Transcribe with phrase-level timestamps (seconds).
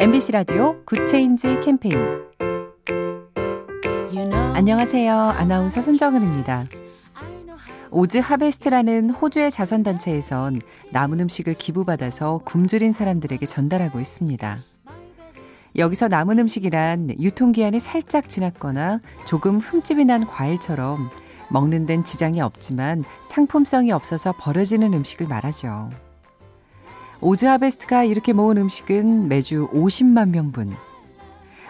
[0.00, 1.96] MBC 라디오 Good Change 캠페인
[4.54, 5.12] 안녕하세요.
[5.12, 6.66] 아나운서 손정은입니다.
[7.90, 10.60] 오즈 하베스트라는 호주의 자선단체에선
[10.92, 14.58] 남은 음식을 기부받아서 굶주린 사람들에게 전달하고 있습니다.
[15.74, 21.08] 여기서 남은 음식이란 유통기한이 살짝 지났거나 조금 흠집이 난 과일처럼
[21.50, 25.88] 먹는 데는 지장이 없지만 상품성이 없어서 버려지는 음식을 말하죠.
[27.20, 30.72] 오즈하베스트가 이렇게 모은 음식은 매주 50만 명분.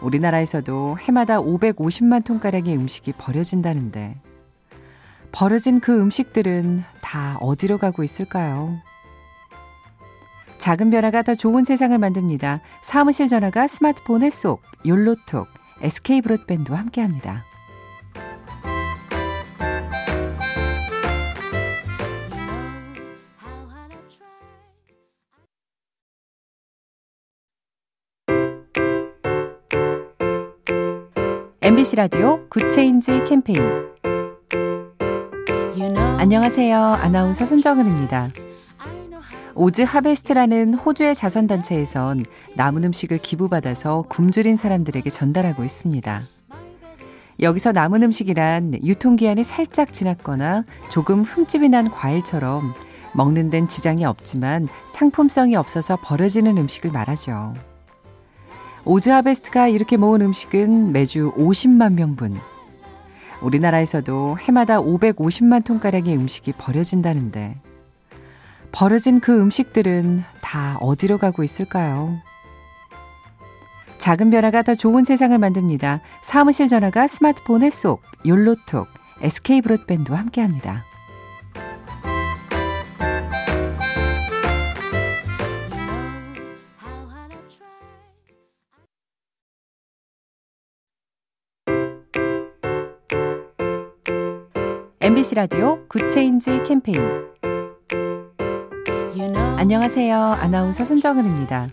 [0.00, 4.20] 우리나라에서도 해마다 550만 톤가량의 음식이 버려진다는데
[5.32, 8.78] 버려진 그 음식들은 다 어디로 가고 있을까요?
[10.58, 12.60] 작은 변화가 더 좋은 세상을 만듭니다.
[12.82, 15.48] 사무실 전화가 스마트폰에 쏙 욜로톡
[15.80, 17.44] SK 브로드밴드와 함께합니다.
[31.64, 33.60] MBC 라디오 Good Change 캠페인
[36.18, 36.76] 안녕하세요.
[36.76, 38.30] 아나운서 손정은입니다.
[39.54, 42.24] 오즈 하베스트라는 호주의 자선단체에선
[42.56, 46.22] 남은 음식을 기부받아서 굶주린 사람들에게 전달하고 있습니다.
[47.38, 52.72] 여기서 남은 음식이란 유통기한이 살짝 지났거나 조금 흠집이 난 과일처럼
[53.14, 57.52] 먹는 데는 지장이 없지만 상품성이 없어서 버려지는 음식을 말하죠.
[58.84, 62.36] 오즈하베스트가 이렇게 모은 음식은 매주 50만 명분.
[63.40, 67.60] 우리나라에서도 해마다 550만 톤가량의 음식이 버려진다는데
[68.72, 72.16] 버려진 그 음식들은 다 어디로 가고 있을까요?
[73.98, 76.00] 작은 변화가 더 좋은 세상을 만듭니다.
[76.22, 78.88] 사무실 전화가 스마트폰에 쏙 욜로톡
[79.20, 80.84] SK 브로드밴드와 함께합니다.
[95.02, 96.96] MBC 라디오 Good Change 캠페인
[99.56, 100.16] 안녕하세요.
[100.16, 101.70] 아나운서 손정은입니다.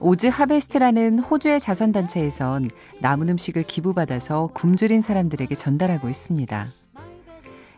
[0.00, 2.70] 오즈 하베스트라는 호주의 자선단체에선
[3.02, 6.68] 남은 음식을 기부받아서 굶주린 사람들에게 전달하고 있습니다.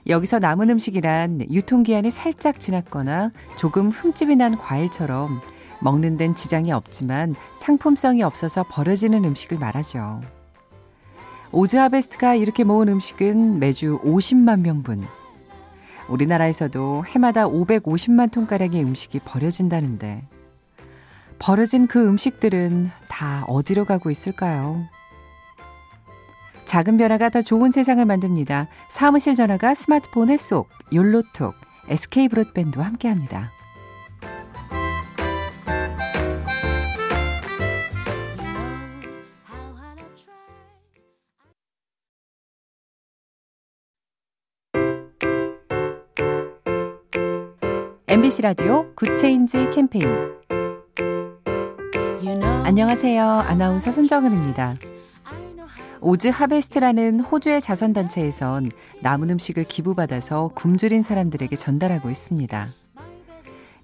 [0.07, 5.41] 여기서 남은 음식이란 유통기한이 살짝 지났거나 조금 흠집이 난 과일처럼
[5.81, 10.21] 먹는 데는 지장이 없지만 상품성이 없어서 버려지는 음식을 말하죠.
[11.53, 15.05] 오즈 하베스트가 이렇게 모은 음식은 매주 50만 명분.
[16.09, 20.25] 우리나라에서도 해마다 550만 톤가량의 음식이 버려진다는데
[21.41, 24.85] 버려진 그 음식들은 다 어디로 가고 있을까요?
[26.67, 28.69] 작은 변화가 더 좋은 세상을 만듭니다.
[28.89, 31.55] 사무실 전화가 스마트폰에 쏙 욜로톡
[31.89, 33.51] SK 브로드밴드와 함께합니다.
[48.11, 50.05] MBC 라디오 Good Change 캠페인
[52.65, 53.25] 안녕하세요.
[53.25, 54.75] 아나운서 손정은입니다.
[56.01, 58.69] 오즈 하베스트라는 호주의 자선단체에선
[59.01, 62.71] 남은 음식을 기부받아서 굶주린 사람들에게 전달하고 있습니다.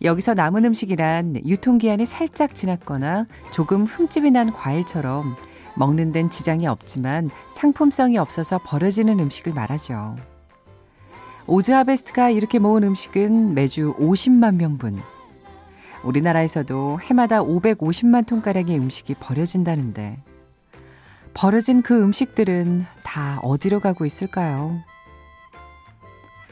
[0.03, 5.37] 여기서 남은 음식이란 유통기한이 살짝 지났거나 조금 흠집이 난 과일처럼
[5.77, 10.17] 먹는 데는 지장이 없지만 상품성이 없어서 버려지는 음식을 말하죠.
[11.49, 15.01] 오즈 하베스트가 이렇게 모은 음식은 매주 50만 명분.
[16.03, 20.19] 우리나라에서도 해마다 550만 톤가량의 음식이 버려진다는데
[21.35, 24.81] 버려진 그 음식들은 다 어디로 가고 있을까요?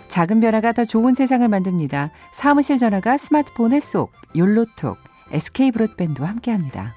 [0.07, 2.11] 작은 변화가 더 좋은 세상을 만듭니다.
[2.33, 4.97] 사무실 전화가 스마트폰에 쏙 욜로톡
[5.33, 6.95] SK 브로드밴드와 함께합니다.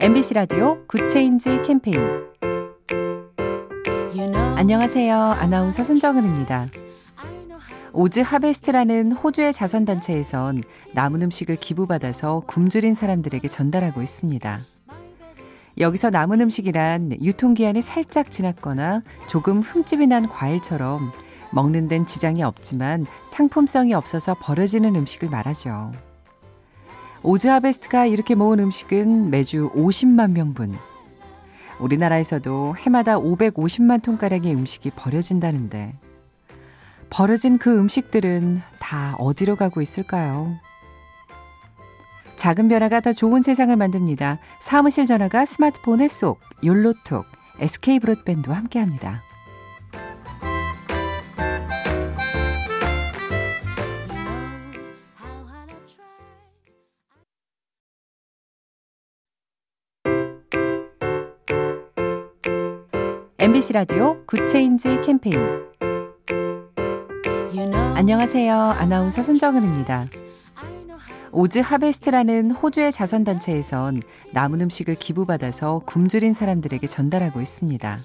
[0.00, 1.98] MBC 라디오 Good Change 캠페인
[4.56, 5.16] 안녕하세요.
[5.16, 6.68] 아나운서 손정은입니다.
[7.92, 10.62] OzHarvest라는 호주의 자선단체에선
[10.94, 14.60] 남은 음식을 기부받아서 굶주린 사람들에게 전달하고 있습니다.
[15.78, 21.10] 여기서 남은 음식이란 유통기한이 살짝 지났거나 조금 흠집이 난 과일처럼
[21.50, 25.90] 먹는 데는 지장이 없지만 상품성이 없어서 버려지는 음식을 말하죠.
[27.22, 30.76] 오즈 하베스트가 이렇게 모은 음식은 매주 50만 명분.
[31.80, 35.96] 우리나라에서도 해마다 550만 톤가량의 음식이 버려진다는데
[37.10, 40.56] 버려진 그 음식들은 다 어디로 가고 있을까요?
[42.36, 44.38] 작은 변화가 더 좋은 세상을 만듭니다.
[44.60, 47.24] 사무실 전화가 스마트폰에 쏙 욜로톡
[47.58, 49.22] SK 브로드밴드와 함께합니다.
[63.40, 65.38] MBC 라디오 Good Change 캠페인
[67.94, 68.52] 안녕하세요.
[68.52, 70.06] 아나운서 손정은입니다.
[71.30, 74.02] OzHarvest라는 호주의 자선단체에선
[74.32, 78.00] 남은 음식을 기부받아서 굶주린 사람들에게 전달하고 있습니다.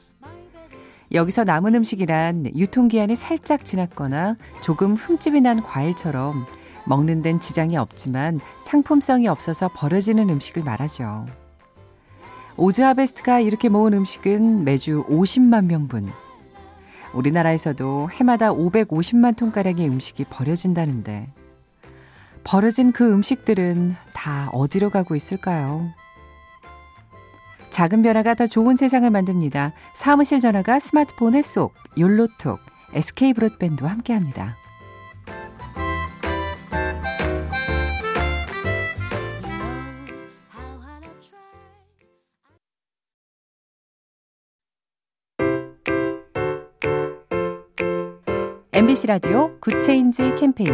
[1.12, 6.46] 여기서 남은 음식이란 유통기한이 살짝 지났거나 조금 흠집이 난 과일처럼
[6.86, 11.26] 먹는 데는 지장이 없지만 상품성이 없어서 버려지는 음식을 말하죠.
[12.56, 16.12] 오즈 하베스트가 이렇게 모은 음식은 매주 50만 명분.
[17.14, 21.32] 우리나라에서도 해마다 550만 톤가량의 음식이 버려진다는데
[22.44, 25.90] 버려진 그 음식들은 다 어디로 가고 있을까요?
[27.72, 29.74] 작은 변화가 더 좋은 세상을 만듭니다.
[29.96, 32.60] 사무실 전화가 스마트폰에 쏙 욜로톡
[32.94, 34.56] SK 브로드밴드와 함께합니다.
[48.76, 50.72] MBC 라디오 Good Change 캠페인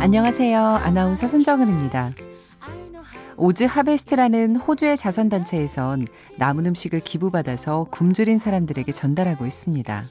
[0.00, 0.58] 안녕하세요.
[0.58, 2.12] 아나운서 손정은입니다.
[3.36, 6.06] OzHarvest라는 호주의 자선단체에선
[6.38, 10.04] 남은 음식을 기부받아서 굶주린 사람들에게 전달하고 있습니다.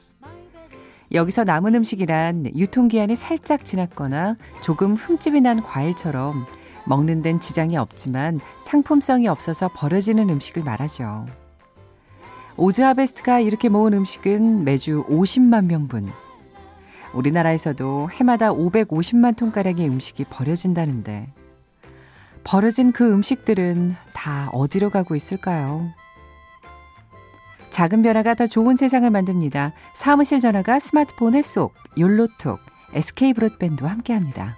[1.10, 6.44] 여기서 남은 음식이란 유통기한이 살짝 지났거나 조금 흠집이 난 과일처럼
[6.86, 11.24] 먹는 데는 지장이 없지만 상품성이 없어서 버려지는 음식을 말하죠.
[12.56, 16.08] 오즈 하베스트가 이렇게 모은 음식은 매주 50만 명분.
[17.12, 21.32] 우리나라에서도 해마다 550만 톤가량의 음식이 버려진다는데
[22.44, 25.90] 버려진 그 음식들은 다 어디로 가고 있을까요?
[27.70, 29.72] 작은 변화가 더 좋은 세상을 만듭니다.
[29.94, 32.60] 사무실 전화가 스마트폰에 쏙 욜로톡
[32.92, 34.56] SK 브로드밴드와 함께합니다.